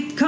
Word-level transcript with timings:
come 0.00 0.27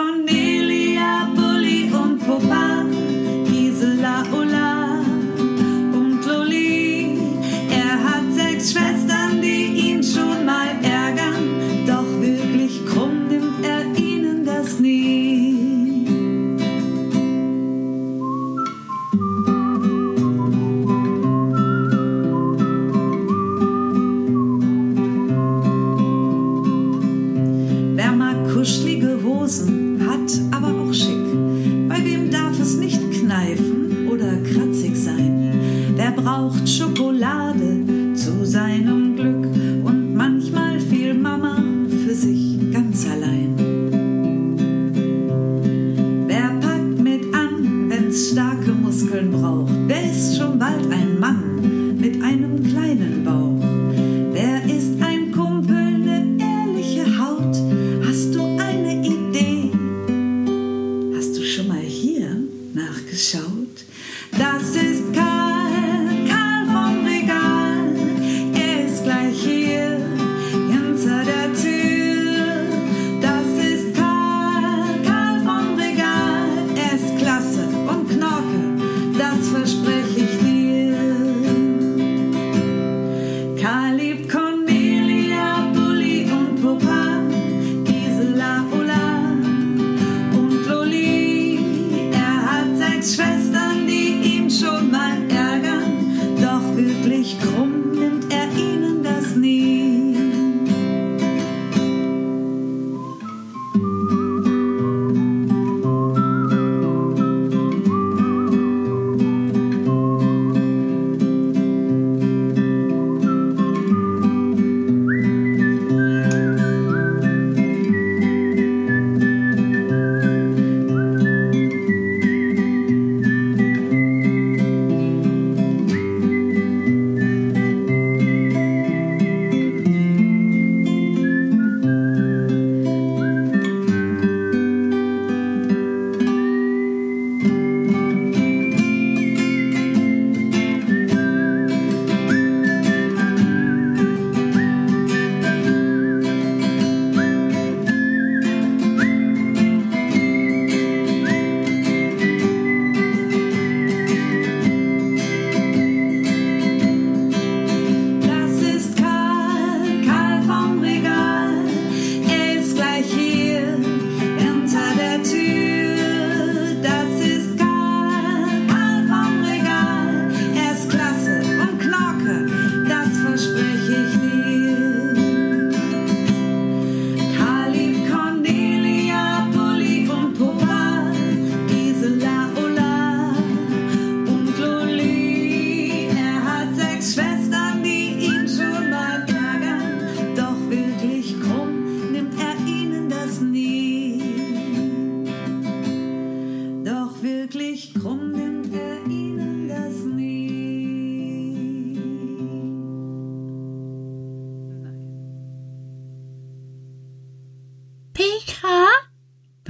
braucht 36.41 36.67
Schokolade. 36.67 37.70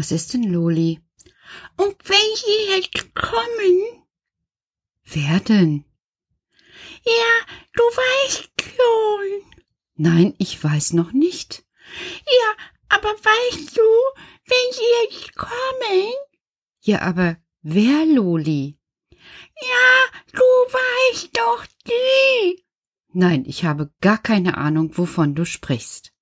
Was 0.01 0.13
ist 0.13 0.33
denn, 0.33 0.45
Loli? 0.45 0.99
Und 1.77 1.95
wenn 2.09 2.35
sie 2.35 2.75
jetzt 2.75 3.15
kommen? 3.15 4.03
Wer 5.05 5.41
denn? 5.41 5.85
Ja, 7.05 7.55
du 7.75 7.83
weißt 7.83 8.51
schon. 8.63 9.53
Nein, 9.97 10.35
ich 10.39 10.65
weiß 10.65 10.95
noch 10.95 11.13
nicht. 11.13 11.65
Ja, 12.25 12.65
aber 12.89 13.11
weißt 13.11 13.77
du, 13.77 13.83
wenn 14.47 14.73
sie 14.73 15.17
jetzt 15.19 15.37
kommen? 15.37 16.15
Ja, 16.81 17.03
aber 17.03 17.37
wer, 17.61 18.07
Loli? 18.07 18.79
Ja, 19.11 20.21
du 20.33 20.41
weißt 20.41 21.37
doch 21.37 21.67
die. 21.87 22.65
Nein, 23.13 23.45
ich 23.47 23.67
habe 23.67 23.93
gar 24.01 24.17
keine 24.17 24.57
Ahnung, 24.57 24.97
wovon 24.97 25.35
du 25.35 25.45
sprichst. 25.45 26.15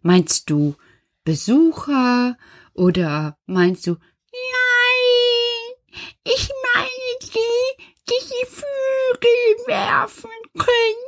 Meinst 0.00 0.48
du 0.48 0.76
Besucher 1.24 2.36
oder 2.76 3.38
meinst 3.46 3.86
du, 3.86 3.92
nein, 4.32 6.00
ich 6.24 6.50
meine 6.74 7.18
die, 7.22 7.84
die 8.06 8.20
die 8.20 8.46
Flügel 8.46 9.66
werfen 9.66 10.30
können? 10.58 11.06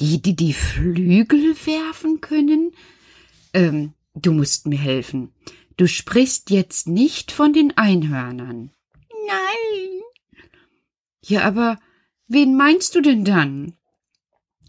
Die, 0.00 0.20
die 0.20 0.34
die 0.34 0.52
Flügel 0.52 1.54
werfen 1.66 2.20
können? 2.20 2.74
Ähm, 3.54 3.94
du 4.14 4.32
musst 4.32 4.66
mir 4.66 4.78
helfen. 4.78 5.32
Du 5.76 5.86
sprichst 5.86 6.50
jetzt 6.50 6.88
nicht 6.88 7.30
von 7.30 7.52
den 7.52 7.76
Einhörnern. 7.76 8.72
Nein. 9.24 10.02
Ja, 11.24 11.42
aber 11.42 11.78
wen 12.26 12.56
meinst 12.56 12.96
du 12.96 13.02
denn 13.02 13.24
dann? 13.24 13.76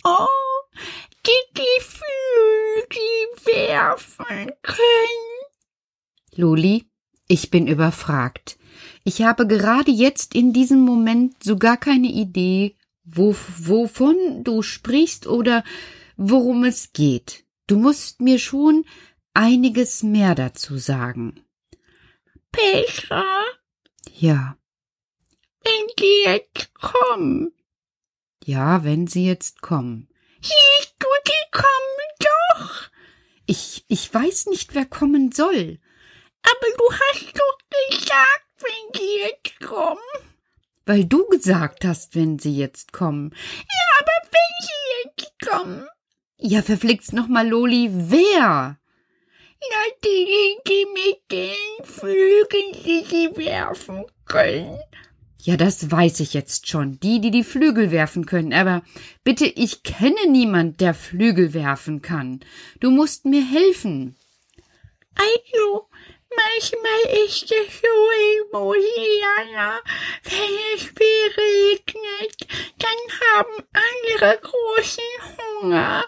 Oh, 0.04 0.28
die 1.26 1.58
die 1.58 1.82
Flügel 1.82 3.46
werfen 3.56 4.52
können. 4.62 5.33
Loli, 6.36 6.86
ich 7.28 7.50
bin 7.52 7.68
überfragt. 7.68 8.58
Ich 9.04 9.22
habe 9.22 9.48
gerade 9.48 9.92
jetzt 9.92 10.36
in 10.36 10.54
diesem 10.54 10.82
Moment 10.82 11.44
so 11.44 11.58
gar 11.58 11.78
keine 11.78 12.08
Idee, 12.08 12.76
wo, 13.04 13.36
wovon 13.60 14.44
du 14.44 14.62
sprichst 14.62 15.28
oder 15.28 15.64
worum 16.18 16.64
es 16.64 16.94
geht. 16.94 17.46
Du 17.68 17.78
musst 17.78 18.22
mir 18.22 18.40
schon 18.40 18.86
einiges 19.34 20.04
mehr 20.04 20.36
dazu 20.36 20.78
sagen. 20.78 21.44
Petra, 22.52 23.24
Ja, 24.12 24.58
wenn 25.64 25.88
die 26.00 26.24
jetzt 26.26 26.74
kommen. 26.76 27.52
ja, 28.46 28.84
wenn 28.84 29.08
sie 29.08 29.26
jetzt 29.26 29.62
kommen. 29.62 30.08
Siehst 30.42 30.96
du, 31.00 31.08
die 31.26 31.52
kommen 31.52 32.28
doch. 32.60 32.90
Ich, 33.46 33.86
ich 33.88 34.14
weiß 34.14 34.48
nicht, 34.48 34.76
wer 34.76 34.86
kommen 34.86 35.32
soll. 35.32 35.80
Aber 36.44 36.68
du 36.78 36.92
hast 36.92 37.40
doch 37.40 37.58
gesagt, 37.90 38.46
wenn 38.60 39.02
die 39.02 39.20
jetzt 39.20 39.60
kommen. 39.60 40.00
Weil 40.86 41.06
du 41.06 41.26
gesagt 41.30 41.86
hast, 41.86 42.16
wenn 42.16 42.40
sie 42.40 42.56
jetzt 42.58 42.92
kommen. 42.92 43.34
Ja, 43.34 44.00
aber 44.00 44.12
wenn 44.32 44.68
sie 44.68 45.10
jetzt 45.20 45.50
kommen. 45.50 45.88
Ja, 46.38 46.62
verflixt 46.62 47.14
noch 47.14 47.28
mal, 47.28 47.48
Loli, 47.48 47.90
wer? 47.92 48.78
Na, 49.70 49.78
die, 50.04 50.58
die 50.68 50.86
mit 50.94 51.32
den 51.32 51.86
Flügeln, 51.86 52.84
die 52.84 53.06
sie 53.06 53.38
werfen 53.38 54.04
können. 54.26 54.78
Ja, 55.42 55.58
das 55.58 55.92
weiß 55.92 56.20
ich 56.22 56.34
jetzt 56.34 56.70
schon. 56.70 57.00
Die, 57.02 57.20
die 57.20 57.32
die 57.32 57.44
Flügel 57.44 57.92
werfen 57.92 58.26
können. 58.26 58.54
Aber 58.54 58.82
bitte, 59.24 59.46
ich 59.46 59.84
kenne 59.84 60.30
niemand, 60.30 60.80
der 60.80 60.94
Flügel 60.94 61.54
werfen 61.54 62.02
kann. 62.02 62.40
Du 62.80 62.92
musst 62.92 63.26
mir 63.26 63.44
helfen. 63.46 64.16
Also, 65.16 65.90
manchmal 66.36 67.26
ist 67.26 67.44
es 67.52 67.82
so 67.82 68.58
Mosiana, 68.58 69.80
wenn 70.24 70.76
es 70.76 70.84
viel 70.84 71.32
regnet, 71.38 72.48
dann 72.78 73.00
haben 73.34 73.64
andere 73.74 74.40
großen 74.42 75.04
Hunger. 75.62 76.06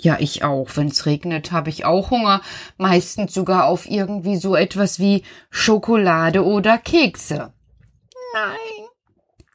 Ja, 0.00 0.16
ich 0.20 0.44
auch. 0.44 0.68
Wenn's 0.76 1.06
regnet, 1.06 1.50
habe 1.50 1.70
ich 1.70 1.84
auch 1.84 2.10
Hunger. 2.10 2.40
Meistens 2.76 3.34
sogar 3.34 3.66
auf 3.66 3.86
irgendwie 3.90 4.36
so 4.36 4.54
etwas 4.54 5.00
wie 5.00 5.24
Schokolade 5.50 6.44
oder 6.44 6.78
Kekse. 6.78 7.52
Nein, 8.32 8.86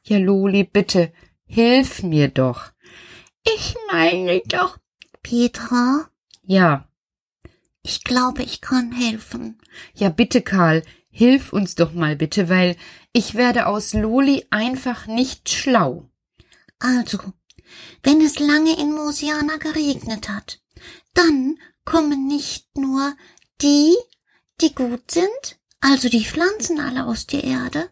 Ja, 0.04 0.18
Loli, 0.18 0.64
bitte, 0.64 1.12
hilf 1.46 2.02
mir 2.02 2.28
doch. 2.28 2.72
ich 3.46 3.74
meine 3.90 4.42
doch, 4.46 4.76
Petra, 5.22 6.08
Ja, 6.42 6.86
ich 7.84 8.02
glaube, 8.02 8.42
ich 8.42 8.60
kann 8.60 8.90
helfen. 8.92 9.58
ja, 9.94 10.08
bitte, 10.08 10.42
Karl, 10.42 10.82
hilf 11.10 11.52
uns 11.52 11.76
doch 11.76 11.92
mal 11.92 12.16
bitte, 12.16 12.48
weil 12.48 12.76
ich 13.12 13.34
werde 13.34 13.66
aus 13.66 13.92
Loli 13.92 14.46
einfach 14.50 15.06
nicht 15.06 15.50
schlau. 15.50 16.08
Also, 16.80 17.18
wenn 18.02 18.20
es 18.20 18.38
lange 18.40 18.76
in 18.78 18.92
Mosiana 18.92 19.58
geregnet 19.58 20.28
hat, 20.28 20.60
dann 21.12 21.58
kommen 21.84 22.26
nicht 22.26 22.76
nur 22.76 23.14
die, 23.60 23.94
die 24.60 24.74
gut 24.74 25.10
sind, 25.10 25.58
also 25.80 26.08
die 26.08 26.24
Pflanzen 26.24 26.80
alle 26.80 27.04
aus 27.04 27.26
der 27.26 27.44
Erde, 27.44 27.90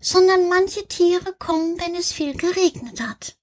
sondern 0.00 0.48
manche 0.48 0.88
Tiere 0.88 1.34
kommen, 1.38 1.78
wenn 1.78 1.94
es 1.94 2.12
viel 2.12 2.34
geregnet 2.34 3.00
hat. 3.00 3.36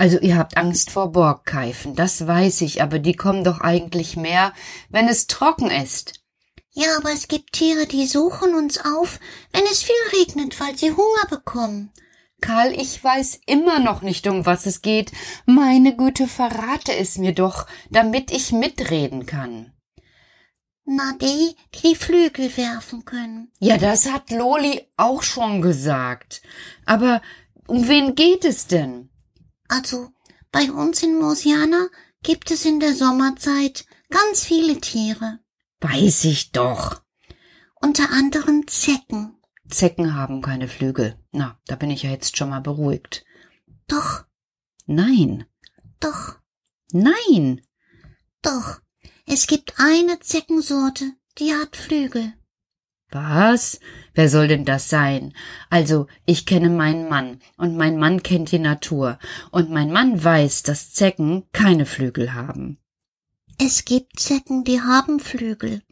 Also 0.00 0.18
ihr 0.18 0.38
habt 0.38 0.56
Angst 0.56 0.90
vor 0.90 1.12
Borgkeifen, 1.12 1.94
das 1.94 2.26
weiß 2.26 2.62
ich, 2.62 2.80
aber 2.80 2.98
die 2.98 3.12
kommen 3.12 3.44
doch 3.44 3.60
eigentlich 3.60 4.16
mehr, 4.16 4.54
wenn 4.88 5.08
es 5.08 5.26
trocken 5.26 5.70
ist. 5.70 6.22
Ja, 6.72 6.96
aber 6.96 7.12
es 7.12 7.28
gibt 7.28 7.52
Tiere, 7.52 7.84
die 7.84 8.06
suchen 8.06 8.54
uns 8.54 8.80
auf, 8.82 9.20
wenn 9.52 9.64
es 9.64 9.82
viel 9.82 10.18
regnet, 10.18 10.58
weil 10.58 10.74
sie 10.74 10.92
Hunger 10.92 11.26
bekommen. 11.28 11.92
Karl, 12.40 12.72
ich 12.72 13.04
weiß 13.04 13.42
immer 13.44 13.78
noch 13.78 14.00
nicht, 14.00 14.26
um 14.26 14.46
was 14.46 14.64
es 14.64 14.80
geht. 14.80 15.12
Meine 15.44 15.94
Güte, 15.94 16.28
verrate 16.28 16.96
es 16.96 17.18
mir 17.18 17.34
doch, 17.34 17.66
damit 17.90 18.30
ich 18.30 18.52
mitreden 18.52 19.26
kann. 19.26 19.74
Na, 20.86 21.12
die, 21.20 21.54
die 21.74 21.88
die 21.88 21.94
Flügel 21.94 22.56
werfen 22.56 23.04
können. 23.04 23.52
Ja, 23.58 23.76
das 23.76 24.10
hat 24.10 24.30
Loli 24.30 24.80
auch 24.96 25.22
schon 25.22 25.60
gesagt. 25.60 26.40
Aber 26.86 27.20
um 27.66 27.86
wen 27.86 28.14
geht 28.14 28.46
es 28.46 28.66
denn? 28.66 29.09
Also, 29.70 30.10
bei 30.50 30.70
uns 30.72 31.02
in 31.02 31.16
Mosiana 31.18 31.88
gibt 32.22 32.50
es 32.50 32.64
in 32.64 32.80
der 32.80 32.94
Sommerzeit 32.94 33.86
ganz 34.10 34.44
viele 34.44 34.80
Tiere. 34.80 35.38
Weiß 35.80 36.24
ich 36.24 36.50
doch. 36.50 37.02
Unter 37.76 38.10
anderem 38.10 38.66
Zecken. 38.66 39.36
Zecken 39.68 40.14
haben 40.16 40.42
keine 40.42 40.66
Flügel. 40.66 41.16
Na, 41.30 41.60
da 41.66 41.76
bin 41.76 41.90
ich 41.90 42.02
ja 42.02 42.10
jetzt 42.10 42.36
schon 42.36 42.50
mal 42.50 42.60
beruhigt. 42.60 43.24
Doch, 43.86 44.24
Nein, 44.86 45.46
doch, 46.00 46.40
nein. 46.90 47.60
doch. 48.42 48.80
Es 49.24 49.46
gibt 49.46 49.74
eine 49.78 50.18
Zeckensorte, 50.18 51.12
die 51.38 51.54
hat 51.54 51.76
Flügel. 51.76 52.32
Was? 53.12 53.80
Wer 54.14 54.28
soll 54.28 54.48
denn 54.48 54.64
das 54.64 54.88
sein? 54.88 55.34
Also, 55.68 56.06
ich 56.26 56.46
kenne 56.46 56.70
meinen 56.70 57.08
Mann 57.08 57.40
und 57.56 57.76
mein 57.76 57.98
Mann 57.98 58.22
kennt 58.22 58.52
die 58.52 58.58
Natur 58.58 59.18
und 59.50 59.70
mein 59.70 59.90
Mann 59.90 60.22
weiß, 60.22 60.62
dass 60.62 60.92
Zecken 60.92 61.44
keine 61.52 61.86
Flügel 61.86 62.34
haben. 62.34 62.78
Es 63.58 63.84
gibt 63.84 64.18
Zecken, 64.18 64.64
die 64.64 64.80
haben 64.80 65.20
Flügel. 65.20 65.82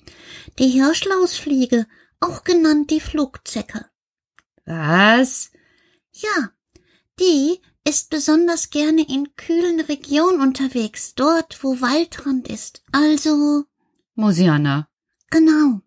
Die 0.58 0.68
Hirschlausfliege, 0.68 1.86
auch 2.20 2.44
genannt 2.44 2.90
die 2.90 3.00
Flugzecke. 3.00 3.86
Was? 4.64 5.50
Ja, 6.12 6.50
die 7.20 7.60
ist 7.84 8.10
besonders 8.10 8.70
gerne 8.70 9.02
in 9.08 9.34
kühlen 9.36 9.80
Regionen 9.80 10.40
unterwegs, 10.40 11.14
dort, 11.14 11.62
wo 11.62 11.80
Waldrand 11.80 12.48
ist. 12.48 12.82
Also, 12.92 13.64
Mosiana. 14.14 14.88
genau. 15.30 15.80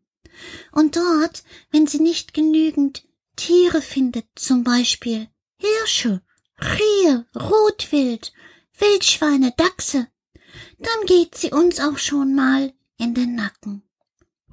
Und 0.71 0.95
dort, 0.95 1.43
wenn 1.71 1.87
sie 1.87 1.99
nicht 1.99 2.33
genügend 2.33 3.03
Tiere 3.35 3.81
findet, 3.81 4.25
zum 4.35 4.63
Beispiel 4.63 5.27
Hirsche, 5.57 6.21
Rehe, 6.59 7.25
Rotwild, 7.35 8.33
Wildschweine, 8.77 9.53
Dachse, 9.57 10.07
dann 10.79 11.05
geht 11.05 11.35
sie 11.35 11.51
uns 11.51 11.79
auch 11.79 11.97
schon 11.97 12.35
mal 12.35 12.73
in 12.97 13.13
den 13.13 13.35
Nacken. 13.35 13.83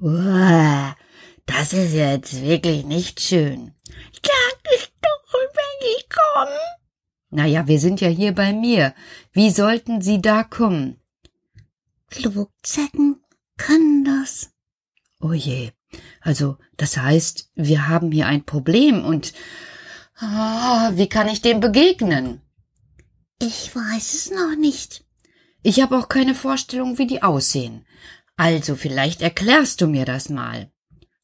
Uah, 0.01 0.95
das 1.45 1.73
ist 1.73 1.93
jetzt 1.93 2.41
wirklich 2.41 2.85
nicht 2.85 3.19
schön. 3.19 3.73
sag 4.23 4.73
es 4.75 4.91
doch, 5.01 5.33
wenn 5.33 5.87
sie 5.87 6.05
kommen. 6.09 6.59
Naja, 7.31 7.67
wir 7.67 7.79
sind 7.79 8.01
ja 8.01 8.07
hier 8.07 8.33
bei 8.33 8.53
mir. 8.53 8.93
Wie 9.33 9.51
sollten 9.51 10.01
Sie 10.01 10.21
da 10.21 10.43
kommen? 10.43 10.99
Flugzecken 12.07 13.23
können 13.57 14.03
das. 14.03 14.51
Oh 15.21 15.33
je. 15.33 15.71
Also, 16.21 16.57
das 16.77 16.97
heißt, 16.97 17.51
wir 17.55 17.87
haben 17.87 18.11
hier 18.11 18.27
ein 18.27 18.45
Problem 18.45 19.03
und 19.05 19.33
ah, 20.17 20.91
wie 20.93 21.07
kann 21.07 21.27
ich 21.27 21.41
dem 21.41 21.59
begegnen? 21.59 22.41
Ich 23.41 23.73
weiß 23.73 24.13
es 24.13 24.31
noch 24.31 24.55
nicht. 24.57 25.05
Ich 25.61 25.81
habe 25.81 25.97
auch 25.97 26.09
keine 26.09 26.35
Vorstellung, 26.35 26.97
wie 26.97 27.07
die 27.07 27.23
aussehen. 27.23 27.85
Also, 28.35 28.75
vielleicht 28.75 29.21
erklärst 29.21 29.81
du 29.81 29.87
mir 29.87 30.05
das 30.05 30.29
mal. 30.29 30.71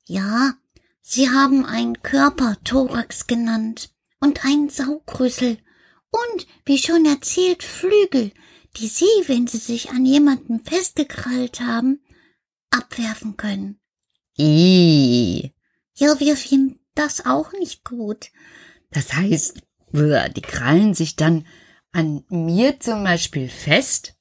Ja, 0.05 0.53
sie 1.01 1.29
haben 1.29 1.65
einen 1.65 2.01
Körper 2.01 2.57
Thorax 2.63 3.27
genannt 3.27 3.91
und 4.19 4.45
einen 4.45 4.69
Saugrüssel 4.69 5.57
und, 6.12 6.48
wie 6.65 6.77
schon 6.77 7.05
erzählt, 7.05 7.63
Flügel, 7.63 8.31
die 8.77 8.88
sie, 8.88 9.05
wenn 9.27 9.48
sie 9.48 9.57
sich 9.57 9.89
an 9.91 10.05
jemanden 10.05 10.63
festgekrallt 10.63 11.60
haben, 11.60 12.01
abwerfen 12.69 13.38
können. 13.38 13.79
I. 14.37 15.53
Ja, 15.95 16.19
wir 16.19 16.35
finden 16.35 16.79
das 16.93 17.25
auch 17.25 17.51
nicht 17.53 17.83
gut. 17.83 18.31
Das 18.91 19.13
heißt, 19.13 19.61
die 19.91 20.41
krallen 20.41 20.93
sich 20.93 21.15
dann 21.15 21.45
an 21.91 22.25
mir 22.29 22.79
zum 22.79 23.03
Beispiel 23.03 23.47
fest 23.49 24.15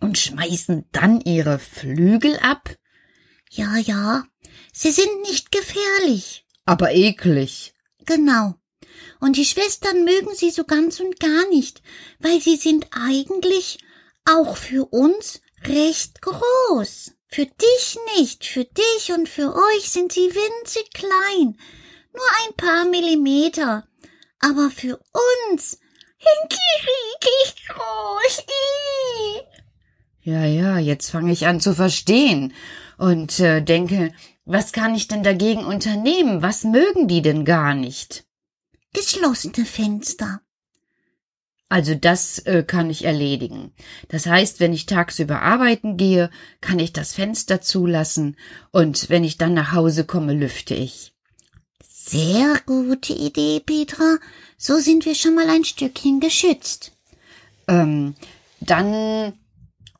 und 0.00 0.18
schmeißen 0.18 0.84
dann 0.92 1.20
ihre 1.20 1.58
Flügel 1.58 2.38
ab? 2.38 2.76
Ja, 3.50 3.76
ja, 3.76 4.24
sie 4.72 4.90
sind 4.90 5.22
nicht 5.22 5.50
gefährlich. 5.50 6.46
Aber 6.64 6.92
eklig. 6.92 7.74
Genau. 8.06 8.54
Und 9.20 9.36
die 9.36 9.44
Schwestern 9.44 10.04
mögen 10.04 10.34
sie 10.34 10.50
so 10.50 10.64
ganz 10.64 11.00
und 11.00 11.18
gar 11.20 11.48
nicht, 11.48 11.82
weil 12.18 12.40
sie 12.40 12.56
sind 12.56 12.86
eigentlich 12.92 13.78
auch 14.24 14.56
für 14.56 14.86
uns 14.86 15.40
recht 15.64 16.20
groß. 16.22 17.12
Für 17.32 17.46
dich 17.46 17.98
nicht, 18.18 18.44
für 18.44 18.66
dich 18.66 19.10
und 19.10 19.26
für 19.26 19.54
euch 19.54 19.90
sind 19.90 20.12
sie 20.12 20.28
winzig 20.34 20.90
klein, 20.92 21.58
nur 22.12 22.26
ein 22.44 22.54
paar 22.58 22.84
Millimeter. 22.84 23.88
Aber 24.40 24.68
für 24.68 25.00
uns 25.54 25.78
sind 26.18 26.52
sie 26.52 26.88
riesig 26.90 27.68
groß. 27.68 28.44
Ja, 30.24 30.44
ja, 30.44 30.78
jetzt 30.78 31.08
fange 31.08 31.32
ich 31.32 31.46
an 31.46 31.62
zu 31.62 31.74
verstehen 31.74 32.52
und 32.98 33.40
äh, 33.40 33.62
denke, 33.62 34.12
was 34.44 34.72
kann 34.72 34.94
ich 34.94 35.08
denn 35.08 35.22
dagegen 35.22 35.64
unternehmen? 35.64 36.42
Was 36.42 36.64
mögen 36.64 37.08
die 37.08 37.22
denn 37.22 37.46
gar 37.46 37.74
nicht? 37.74 38.26
Geschlossene 38.92 39.64
Fenster. 39.64 40.42
Also 41.72 41.94
das 41.94 42.38
äh, 42.40 42.64
kann 42.64 42.90
ich 42.90 43.06
erledigen. 43.06 43.72
Das 44.08 44.26
heißt, 44.26 44.60
wenn 44.60 44.74
ich 44.74 44.84
tagsüber 44.84 45.40
arbeiten 45.40 45.96
gehe, 45.96 46.28
kann 46.60 46.78
ich 46.78 46.92
das 46.92 47.14
Fenster 47.14 47.62
zulassen 47.62 48.36
und 48.72 49.08
wenn 49.08 49.24
ich 49.24 49.38
dann 49.38 49.54
nach 49.54 49.72
Hause 49.72 50.04
komme, 50.04 50.34
lüfte 50.34 50.74
ich. 50.74 51.14
Sehr 51.82 52.60
gute 52.66 53.14
Idee, 53.14 53.60
Petra. 53.60 54.18
So 54.58 54.80
sind 54.80 55.06
wir 55.06 55.14
schon 55.14 55.34
mal 55.34 55.48
ein 55.48 55.64
Stückchen 55.64 56.20
geschützt. 56.20 56.92
Ähm, 57.68 58.16
dann 58.60 59.32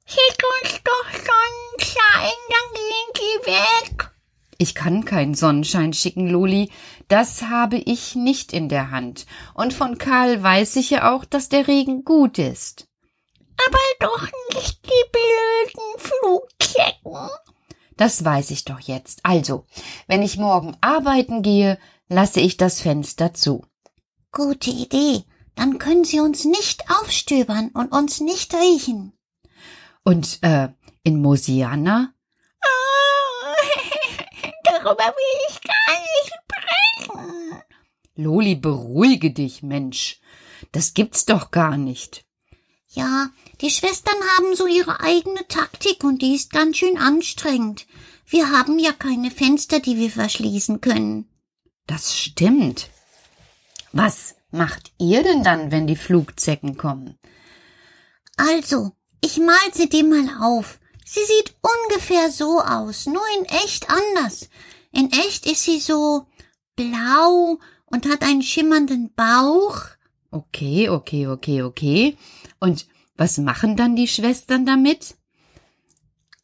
Schick 0.05 0.43
uns 0.61 0.79
doch 0.85 1.11
Sonnenschein, 1.11 2.37
dann 2.50 2.75
gehen 2.75 3.14
sie 3.17 3.50
weg. 3.50 4.11
Ich 4.59 4.75
kann 4.75 5.07
keinen 5.07 5.35
Sonnenschein 5.35 5.95
schicken, 5.95 6.29
Loli. 6.29 6.71
Das 7.12 7.42
habe 7.42 7.76
ich 7.76 8.14
nicht 8.14 8.54
in 8.54 8.71
der 8.71 8.90
Hand. 8.90 9.26
Und 9.52 9.75
von 9.75 9.99
Karl 9.99 10.42
weiß 10.42 10.76
ich 10.76 10.88
ja 10.88 11.12
auch, 11.12 11.26
dass 11.26 11.50
der 11.50 11.69
Regen 11.69 12.07
gut 12.07 12.38
ist. 12.38 12.88
Aber 13.66 13.78
doch 14.00 14.28
nicht 14.54 14.83
die 14.87 15.04
blöden 15.12 15.99
Flugzecken. 15.99 17.28
Das 17.99 18.25
weiß 18.25 18.50
ich 18.50 18.64
doch 18.64 18.81
jetzt. 18.81 19.21
Also, 19.25 19.66
wenn 20.07 20.23
ich 20.23 20.38
morgen 20.38 20.75
arbeiten 20.81 21.42
gehe, 21.42 21.78
lasse 22.09 22.40
ich 22.40 22.57
das 22.57 22.81
Fenster 22.81 23.35
zu. 23.35 23.62
Gute 24.31 24.71
Idee. 24.71 25.25
Dann 25.54 25.76
können 25.76 26.04
sie 26.04 26.21
uns 26.21 26.47
nicht 26.47 26.88
aufstöbern 26.88 27.73
und 27.75 27.92
uns 27.92 28.21
nicht 28.21 28.54
riechen. 28.54 29.12
Und 30.02 30.38
äh, 30.40 30.71
in 31.02 31.21
Mosiana? 31.21 32.14
Darüber 34.64 35.04
will 35.04 35.40
ich 35.50 35.61
gar. 35.61 35.82
Loli, 38.14 38.54
beruhige 38.54 39.33
dich, 39.33 39.62
Mensch. 39.62 40.21
Das 40.73 40.95
gibt's 40.95 41.25
doch 41.25 41.50
gar 41.50 41.76
nicht. 41.76 42.25
Ja, 42.88 43.31
die 43.62 43.71
Schwestern 43.71 44.21
haben 44.37 44.54
so 44.54 44.66
ihre 44.66 45.00
eigene 45.00 45.47
Taktik 45.49 46.04
und 46.04 46.21
die 46.21 46.35
ist 46.35 46.52
ganz 46.52 46.76
schön 46.76 46.99
anstrengend. 46.99 47.87
Wir 48.26 48.50
haben 48.50 48.78
ja 48.78 48.92
keine 48.92 49.31
Fenster, 49.31 49.81
die 49.81 49.97
wir 49.97 50.11
verschließen 50.11 50.81
können. 50.81 51.28
Das 51.87 52.16
stimmt. 52.16 52.90
Was 53.92 54.35
macht 54.50 54.92
ihr 54.99 55.23
denn 55.23 55.42
dann, 55.42 55.71
wenn 55.71 55.87
die 55.87 55.97
Flugzecken 55.97 56.76
kommen? 56.76 57.19
Also, 58.37 58.92
ich 59.23 59.38
mal 59.38 59.57
sie 59.73 59.88
dir 59.88 60.04
mal 60.04 60.28
auf. 60.40 60.78
Sie 61.04 61.25
sieht 61.25 61.54
ungefähr 61.62 62.31
so 62.31 62.61
aus, 62.61 63.07
nur 63.07 63.25
in 63.38 63.45
echt 63.47 63.88
anders. 63.90 64.49
In 64.92 65.11
echt 65.12 65.47
ist 65.47 65.64
sie 65.64 65.81
so 65.81 66.26
blau 66.76 67.59
und 67.93 68.09
hat 68.09 68.23
einen 68.23 68.43
schimmernden 68.43 69.13
Bauch. 69.15 69.83
Okay, 70.31 70.89
okay, 70.89 71.29
okay, 71.29 71.63
okay. 71.63 72.17
Und 72.59 72.87
was 73.17 73.39
machen 73.39 73.77
dann 73.77 73.95
die 73.95 74.09
Schwestern 74.09 74.67
damit? 74.67 75.15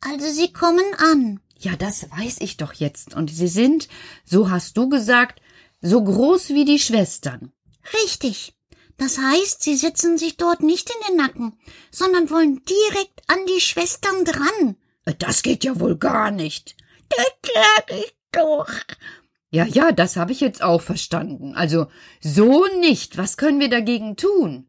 Also 0.01 0.31
sie 0.31 0.53
kommen 0.53 0.85
an. 0.99 1.41
Ja, 1.59 1.75
das 1.75 2.09
weiß 2.11 2.37
ich 2.41 2.57
doch 2.57 2.75
jetzt. 2.75 3.15
Und 3.15 3.31
sie 3.31 3.49
sind, 3.49 3.89
so 4.25 4.51
hast 4.51 4.77
du 4.77 4.89
gesagt, 4.89 5.41
so 5.81 6.05
groß 6.05 6.51
wie 6.51 6.65
die 6.65 6.79
Schwestern. 6.79 7.53
Richtig. 8.05 8.55
Das 8.97 9.19
heißt, 9.19 9.63
sie 9.63 9.77
setzen 9.77 10.19
sich 10.19 10.37
dort 10.37 10.63
nicht 10.63 10.91
in 10.91 11.09
den 11.09 11.17
Nacken, 11.17 11.59
sondern 11.91 12.31
wollen 12.31 12.63
direkt 12.65 13.23
an 13.29 13.39
die 13.49 13.61
Schwestern 13.61 14.25
dran. 14.25 14.77
Das 15.19 15.43
geht 15.43 15.65
ja 15.65 15.81
wohl 15.81 15.97
gar 15.97 16.31
nicht. 16.31 16.77
Das 17.09 17.27
sag 17.55 17.93
ich 17.93 18.15
doch. 18.33 18.69
Ja, 19.51 19.65
ja, 19.65 19.93
das 19.93 20.17
habe 20.17 20.33
ich 20.33 20.41
jetzt 20.41 20.63
auch 20.63 20.83
verstanden. 20.83 21.55
Also 21.55 21.87
so 22.21 22.67
nicht. 22.81 23.17
Was 23.17 23.37
können 23.37 23.61
wir 23.61 23.71
dagegen 23.71 24.17
tun? 24.17 24.69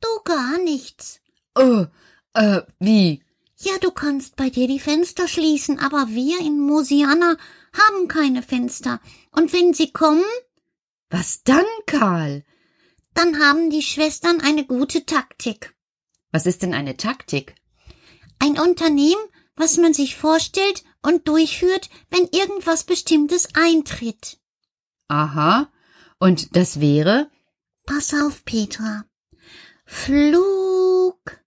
Du 0.00 0.08
gar 0.24 0.58
nichts. 0.58 1.20
Äh, 1.56 1.86
äh, 2.34 2.62
wie? 2.78 3.22
Ja, 3.58 3.72
du 3.80 3.90
kannst 3.90 4.36
bei 4.36 4.50
dir 4.50 4.68
die 4.68 4.80
Fenster 4.80 5.28
schließen, 5.28 5.78
aber 5.78 6.08
wir 6.08 6.40
in 6.40 6.60
Mosiana 6.60 7.36
haben 7.72 8.08
keine 8.08 8.42
Fenster. 8.42 9.00
Und 9.32 9.52
wenn 9.52 9.74
sie 9.74 9.92
kommen, 9.92 10.24
Was 11.10 11.42
dann, 11.42 11.64
Karl? 11.86 12.44
dann 13.14 13.40
haben 13.40 13.70
die 13.70 13.82
Schwestern 13.82 14.40
eine 14.40 14.66
gute 14.66 15.06
Taktik. 15.06 15.74
Was 16.32 16.44
ist 16.44 16.62
denn 16.62 16.74
eine 16.74 16.98
Taktik? 16.98 17.54
Ein 18.38 18.58
Unternehmen, 18.58 19.22
was 19.56 19.78
man 19.78 19.94
sich 19.94 20.16
vorstellt 20.16 20.84
und 21.06 21.28
durchführt, 21.28 21.88
wenn 22.10 22.26
irgendwas 22.32 22.82
Bestimmtes 22.84 23.48
eintritt. 23.54 24.38
Aha. 25.08 25.70
Und 26.18 26.56
das 26.56 26.80
wäre? 26.80 27.30
Pass 27.84 28.12
auf, 28.12 28.44
Petra. 28.44 29.04
Flugzecken 29.84 31.38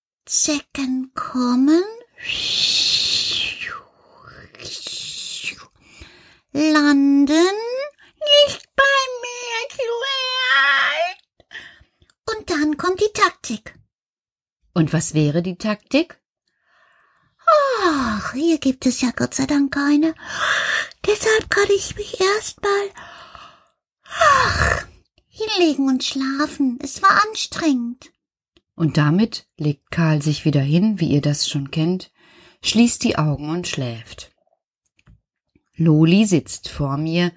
kommen. 1.13 1.83
Landen. 6.53 7.57
Nicht 8.47 8.63
bei 8.75 8.83
mir. 9.21 9.29
Und 12.31 12.49
dann 12.49 12.77
kommt 12.77 13.01
die 13.01 13.11
Taktik. 13.13 13.75
Und 14.73 14.93
was 14.93 15.13
wäre 15.13 15.41
die 15.41 15.57
Taktik? 15.57 16.21
Ach, 17.81 18.33
hier 18.33 18.57
gibt 18.57 18.85
es 18.85 19.01
ja 19.01 19.11
Gott 19.15 19.33
sei 19.33 19.45
Dank 19.45 19.73
keine. 19.73 20.13
Deshalb 21.05 21.49
kann 21.49 21.67
ich 21.75 21.95
mich 21.95 22.19
erstmal 22.19 22.89
ach, 24.03 24.85
hinlegen 25.27 25.87
und 25.87 26.03
schlafen. 26.03 26.79
Es 26.81 27.01
war 27.01 27.21
anstrengend. 27.27 28.11
Und 28.75 28.97
damit 28.97 29.47
legt 29.57 29.91
Karl 29.91 30.21
sich 30.21 30.45
wieder 30.45 30.61
hin, 30.61 30.99
wie 30.99 31.09
ihr 31.09 31.21
das 31.21 31.49
schon 31.49 31.71
kennt, 31.71 32.11
schließt 32.61 33.03
die 33.03 33.17
Augen 33.17 33.49
und 33.49 33.67
schläft. 33.67 34.31
Loli 35.75 36.25
sitzt 36.25 36.69
vor 36.69 36.97
mir 36.97 37.31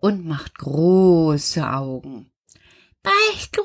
und 0.00 0.24
macht 0.24 0.58
große 0.58 1.68
Augen. 1.68 2.32
Weißt 3.02 3.56
du, 3.56 3.62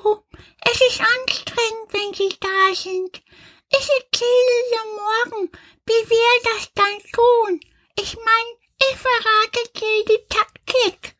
es 0.62 0.82
ist 0.82 1.01
anstrengend, 1.01 1.91
wenn 1.91 2.13
sie 2.13 2.36
da 2.39 2.75
sind. 2.75 3.24
Ich 3.69 3.88
erzähle 4.00 4.81
morgen, 4.95 5.50
wie 5.86 6.09
wir 6.09 6.53
das 6.55 6.71
dann 6.74 7.12
tun. 7.12 7.59
Ich 8.00 8.15
mein, 8.15 8.67
ich 8.79 8.95
verrate 8.95 9.69
dir 9.75 10.05
die 10.05 10.27
Taktik. 10.29 11.15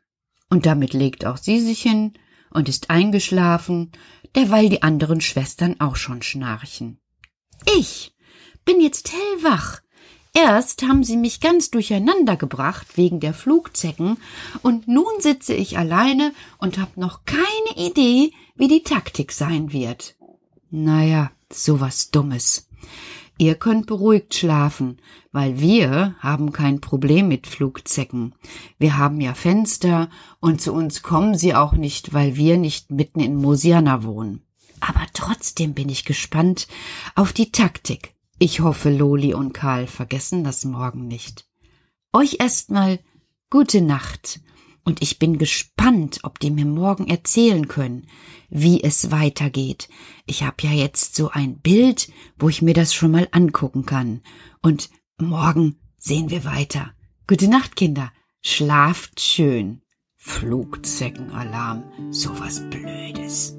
Und 0.50 0.66
damit 0.66 0.94
legt 0.94 1.26
auch 1.26 1.38
sie 1.38 1.60
sich 1.60 1.82
hin 1.82 2.14
und 2.52 2.70
ist 2.70 2.90
eingeschlafen, 2.90 3.92
derweil 4.36 4.70
die 4.70 4.84
anderen 4.84 5.22
Schwestern 5.22 5.80
auch 5.80 5.96
schon 5.96 6.22
schnarchen. 6.22 7.00
Ich 7.78 8.16
bin 8.64 8.80
jetzt 8.82 9.12
hellwach. 9.12 9.82
Erst 10.34 10.84
haben 10.84 11.04
sie 11.04 11.18
mich 11.18 11.42
ganz 11.42 11.72
durcheinander 11.72 12.38
gebracht 12.38 12.96
wegen 12.96 13.20
der 13.20 13.34
Flugzecken, 13.34 14.18
und 14.62 14.88
nun 14.88 15.20
sitze 15.20 15.56
ich 15.56 15.78
alleine 15.78 16.34
und 16.60 16.78
hab 16.78 16.96
noch 16.96 17.26
keine 17.26 17.88
Idee, 17.88 18.32
wie 18.56 18.68
die 18.68 18.84
Taktik 18.84 19.32
sein 19.32 19.74
wird. 19.74 20.16
Naja, 20.70 21.32
sowas 21.52 22.12
Dummes. 22.12 22.68
Ihr 23.40 23.56
könnt 23.56 23.86
beruhigt 23.86 24.34
schlafen, 24.34 24.98
weil 25.32 25.60
wir 25.60 26.16
haben 26.20 26.52
kein 26.52 26.82
Problem 26.82 27.28
mit 27.28 27.46
Flugzecken. 27.46 28.34
Wir 28.80 28.98
haben 28.98 29.22
ja 29.22 29.36
Fenster 29.36 30.10
und 30.40 30.60
zu 30.60 30.74
uns 30.74 31.04
kommen 31.04 31.38
sie 31.38 31.54
auch 31.54 31.74
nicht, 31.74 32.14
weil 32.14 32.36
wir 32.36 32.58
nicht 32.58 32.90
mitten 32.90 33.20
in 33.20 33.36
Mosiana 33.36 34.04
wohnen. 34.04 34.42
Aber 34.80 35.06
trotzdem 35.14 35.74
bin 35.74 35.90
ich 35.90 36.06
gespannt 36.06 36.68
auf 37.14 37.32
die 37.32 37.52
Taktik. 37.52 38.16
Ich 38.40 38.60
hoffe, 38.60 38.90
Loli 38.90 39.34
und 39.34 39.54
Karl 39.54 39.88
vergessen 39.88 40.44
das 40.44 40.66
morgen 40.66 41.08
nicht. 41.08 41.48
Euch 42.14 42.38
erstmal 42.40 43.00
gute 43.50 43.82
Nacht. 43.82 44.40
Und 44.88 45.02
ich 45.02 45.20
bin 45.20 45.38
gespannt, 45.38 46.20
ob 46.24 46.40
die 46.40 46.50
mir 46.50 46.66
morgen 46.66 47.08
erzählen 47.08 47.68
können, 47.68 48.08
wie 48.48 48.82
es 48.82 49.12
weitergeht. 49.12 49.90
Ich 50.26 50.44
habe 50.44 50.56
ja 50.62 50.72
jetzt 50.72 51.14
so 51.14 51.30
ein 51.30 51.60
Bild, 51.60 52.10
wo 52.40 52.48
ich 52.48 52.62
mir 52.62 52.74
das 52.74 52.94
schon 52.94 53.12
mal 53.12 53.28
angucken 53.32 53.86
kann. 53.86 54.22
Und 54.62 54.90
morgen 55.18 55.76
sehen 55.98 56.30
wir 56.30 56.46
weiter. 56.46 56.94
Gute 57.28 57.50
Nacht, 57.50 57.76
Kinder. 57.76 58.14
Schlaft 58.42 59.20
schön. 59.20 59.82
Flugzeckenalarm, 60.16 61.84
sowas 62.14 62.62
Blödes. 62.70 63.58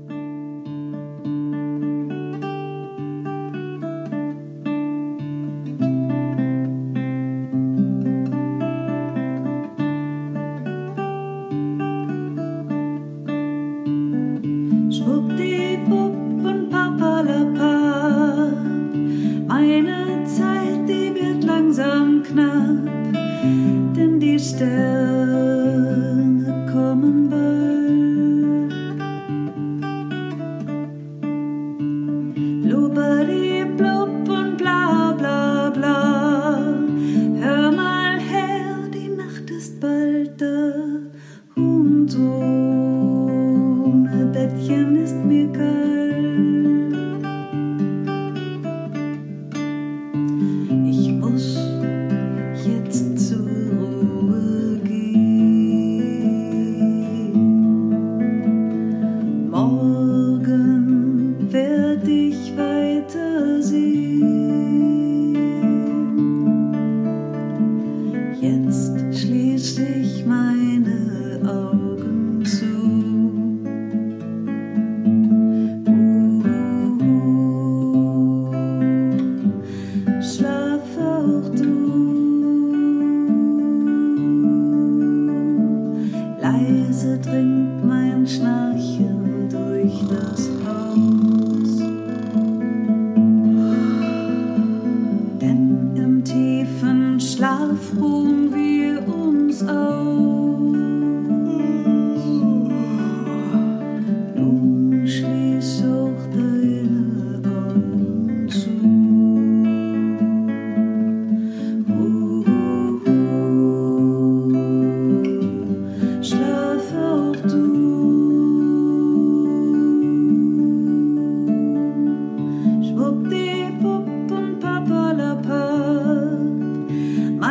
Denn 24.57 25.48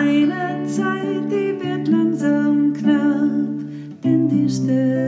eine 0.08 0.66
Zeit, 0.68 1.30
die 1.30 1.60
wird 1.62 1.88
langsam 1.88 2.74
knapp, 2.74 4.04
denn 4.04 4.30
die 4.30 4.50
Stille 4.50 5.07